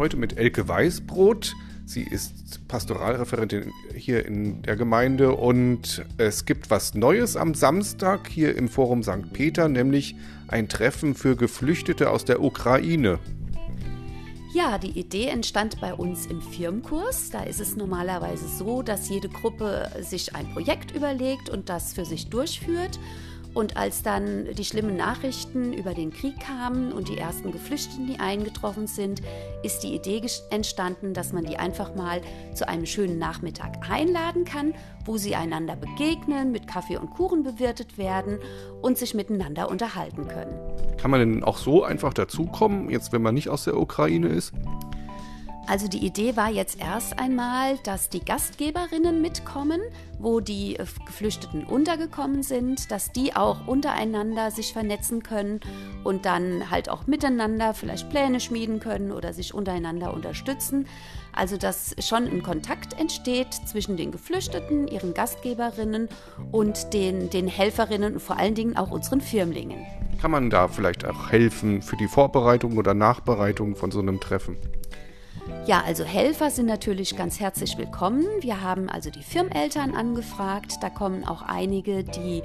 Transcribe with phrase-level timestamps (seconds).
[0.00, 1.54] Heute mit Elke Weißbrot.
[1.84, 8.56] Sie ist Pastoralreferentin hier in der Gemeinde und es gibt was Neues am Samstag hier
[8.56, 9.30] im Forum St.
[9.34, 10.14] Peter, nämlich
[10.48, 13.18] ein Treffen für Geflüchtete aus der Ukraine.
[14.54, 17.28] Ja, die Idee entstand bei uns im Firmenkurs.
[17.28, 22.06] Da ist es normalerweise so, dass jede Gruppe sich ein Projekt überlegt und das für
[22.06, 22.98] sich durchführt.
[23.52, 28.20] Und als dann die schlimmen Nachrichten über den Krieg kamen und die ersten Geflüchteten, die
[28.20, 29.22] eingetroffen sind,
[29.62, 32.20] ist die Idee entstanden, dass man die einfach mal
[32.54, 37.98] zu einem schönen Nachmittag einladen kann, wo sie einander begegnen, mit Kaffee und Kuchen bewirtet
[37.98, 38.38] werden
[38.82, 40.56] und sich miteinander unterhalten können.
[40.98, 44.52] Kann man denn auch so einfach dazukommen, jetzt wenn man nicht aus der Ukraine ist?
[45.66, 49.80] Also die Idee war jetzt erst einmal, dass die Gastgeberinnen mitkommen,
[50.18, 55.60] wo die äh, Geflüchteten untergekommen sind, dass die auch untereinander sich vernetzen können
[56.02, 60.86] und dann halt auch miteinander vielleicht Pläne schmieden können oder sich untereinander unterstützen.
[61.32, 66.08] Also dass schon ein Kontakt entsteht zwischen den Geflüchteten, ihren Gastgeberinnen
[66.50, 69.86] und den, den Helferinnen und vor allen Dingen auch unseren Firmlingen.
[70.20, 74.56] Kann man da vielleicht auch helfen für die Vorbereitung oder Nachbereitung von so einem Treffen?
[75.66, 78.26] Ja, also Helfer sind natürlich ganz herzlich willkommen.
[78.40, 80.74] Wir haben also die Firmeltern angefragt.
[80.80, 82.42] Da kommen auch einige, die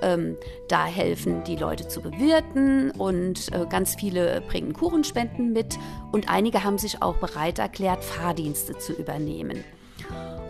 [0.00, 0.36] ähm,
[0.68, 2.90] da helfen, die Leute zu bewirten.
[2.92, 5.78] Und äh, ganz viele bringen Kuchenspenden mit.
[6.12, 9.64] Und einige haben sich auch bereit erklärt, Fahrdienste zu übernehmen.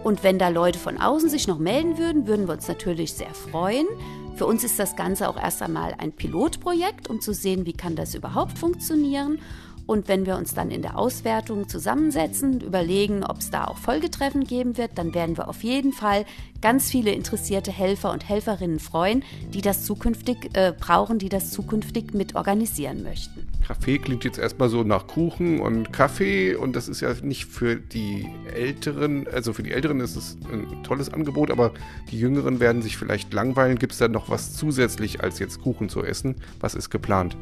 [0.04, 3.32] Und wenn da Leute von außen sich noch melden würden, würden wir uns natürlich sehr
[3.34, 3.86] freuen.
[4.34, 7.96] Für uns ist das Ganze auch erst einmal ein Pilotprojekt, um zu sehen, wie kann
[7.96, 9.38] das überhaupt funktionieren.
[9.86, 14.44] Und wenn wir uns dann in der Auswertung zusammensetzen überlegen, ob es da auch Folgetreffen
[14.44, 16.24] geben wird, dann werden wir auf jeden Fall
[16.60, 22.14] ganz viele interessierte Helfer und Helferinnen freuen, die das zukünftig äh, brauchen, die das zukünftig
[22.14, 23.48] mit organisieren möchten.
[23.66, 27.76] Kaffee klingt jetzt erstmal so nach Kuchen und Kaffee und das ist ja nicht für
[27.76, 31.72] die Älteren, also für die Älteren ist es ein tolles Angebot, aber
[32.10, 33.78] die Jüngeren werden sich vielleicht langweilen.
[33.78, 36.36] Gibt es da noch was zusätzlich als jetzt Kuchen zu essen?
[36.60, 37.36] Was ist geplant?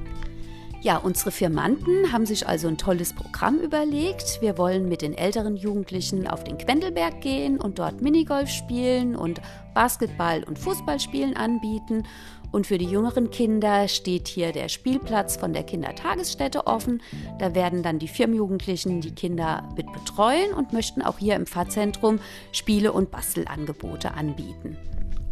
[0.83, 4.39] Ja, unsere Firmanten haben sich also ein tolles Programm überlegt.
[4.41, 9.43] Wir wollen mit den älteren Jugendlichen auf den Quendelberg gehen und dort Minigolf spielen und
[9.75, 12.05] Basketball und Fußballspielen anbieten.
[12.51, 17.03] Und für die jüngeren Kinder steht hier der Spielplatz von der Kindertagesstätte offen.
[17.39, 22.21] Da werden dann die Firmenjugendlichen die Kinder mit betreuen und möchten auch hier im Pfarrzentrum
[22.53, 24.79] Spiele und Bastelangebote anbieten.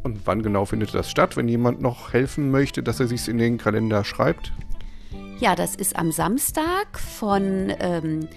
[0.03, 3.39] Und wann genau findet das statt, wenn jemand noch helfen möchte, dass er sich in
[3.39, 4.53] den Kalender schreibt?
[5.41, 8.29] Ja, das ist am Samstag von ähm,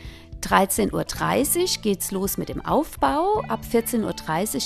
[0.42, 3.42] 13.30 Uhr geht es los mit dem Aufbau.
[3.48, 4.04] Ab 14.30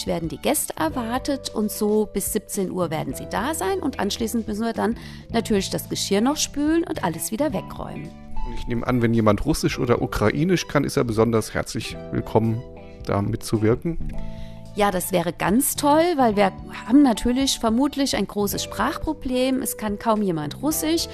[0.01, 3.79] Uhr werden die Gäste erwartet und so bis 17 Uhr werden sie da sein.
[3.79, 4.95] Und anschließend müssen wir dann
[5.31, 8.09] natürlich das Geschirr noch spülen und alles wieder wegräumen.
[8.57, 12.61] Ich nehme an, wenn jemand Russisch oder Ukrainisch kann, ist er besonders herzlich willkommen,
[13.05, 14.13] da mitzuwirken.
[14.75, 16.51] Ja, das wäre ganz toll, weil wir
[16.85, 19.61] haben natürlich vermutlich ein großes Sprachproblem.
[19.61, 21.07] Es kann kaum jemand Russisch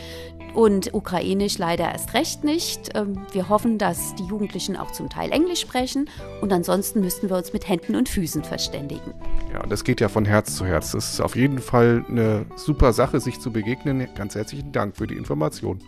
[0.53, 2.89] und Ukrainisch leider erst recht nicht.
[2.95, 6.09] Ähm, wir hoffen, dass die Jugendlichen auch zum Teil Englisch sprechen
[6.41, 9.13] und ansonsten müssten wir uns mit Händen und Füßen verständigen.
[9.53, 10.91] Ja, das geht ja von Herz zu Herz.
[10.91, 14.07] Das ist auf jeden Fall eine super Sache, sich zu begegnen.
[14.15, 15.79] Ganz herzlichen Dank für die Information.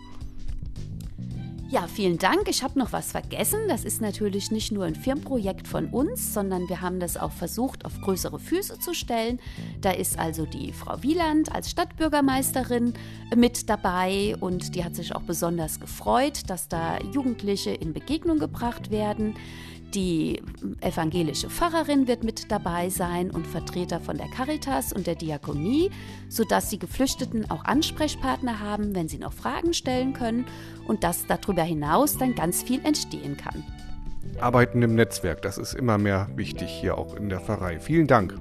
[1.74, 2.48] Ja, vielen Dank.
[2.48, 3.58] Ich habe noch was vergessen.
[3.66, 7.84] Das ist natürlich nicht nur ein Firmenprojekt von uns, sondern wir haben das auch versucht,
[7.84, 9.40] auf größere Füße zu stellen.
[9.80, 12.94] Da ist also die Frau Wieland als Stadtbürgermeisterin
[13.34, 18.92] mit dabei und die hat sich auch besonders gefreut, dass da Jugendliche in Begegnung gebracht
[18.92, 19.34] werden.
[19.94, 20.42] Die
[20.80, 25.90] evangelische Pfarrerin wird mit dabei sein und Vertreter von der Caritas und der Diakonie,
[26.28, 30.46] sodass die Geflüchteten auch Ansprechpartner haben, wenn sie noch Fragen stellen können
[30.88, 33.62] und dass darüber hinaus dann ganz viel entstehen kann.
[34.40, 37.78] Arbeiten im Netzwerk, das ist immer mehr wichtig hier auch in der Pfarrei.
[37.78, 38.34] Vielen Dank.